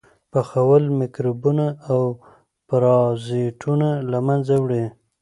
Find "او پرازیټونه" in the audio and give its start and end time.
1.91-3.89